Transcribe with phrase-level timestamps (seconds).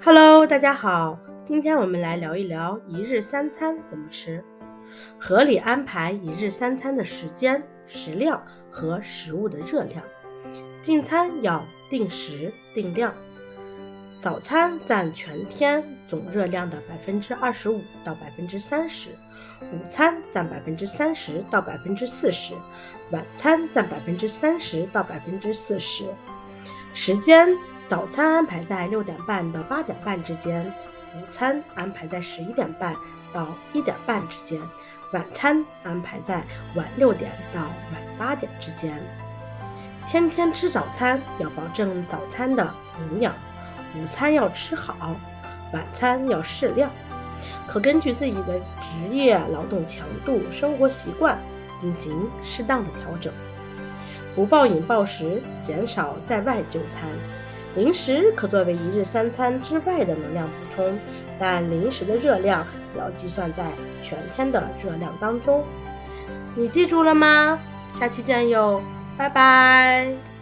[0.00, 4.44] Hello，大家好，今天我们来聊一聊一日三餐怎么吃，
[5.18, 8.40] 合理安排一日三餐的时间、食量
[8.70, 10.00] 和食物的热量。
[10.82, 13.12] 进餐要定时定量，
[14.20, 19.10] 早餐占全天总热量的百分之二十五到百分之三十，
[19.72, 22.54] 午餐占百分之三十到百分之四十，
[23.10, 26.04] 晚餐占百分之三十到百分之四十。
[26.94, 27.48] 时间。
[27.88, 30.70] 早餐安排在六点半到八点半之间，
[31.16, 32.94] 午餐安排在十一点半
[33.32, 34.60] 到一点半之间，
[35.14, 39.02] 晚餐安排在晚六点到晚八点之间。
[40.06, 42.62] 天天吃早餐要保证早餐的
[43.10, 43.32] 营养，
[43.96, 45.16] 午餐要吃好，
[45.72, 46.90] 晚餐要适量，
[47.66, 51.38] 可根据自己的职业劳动强度、生活习惯
[51.80, 53.32] 进行适当的调整，
[54.34, 57.08] 不暴饮暴食，减少在外就餐。
[57.76, 60.98] 零食可作为一日三餐之外的能量补充，
[61.38, 63.64] 但零食的热量要计算在
[64.02, 65.64] 全天的热量当中。
[66.56, 67.58] 你记住了吗？
[67.92, 68.82] 下期见哟，
[69.16, 70.37] 拜拜。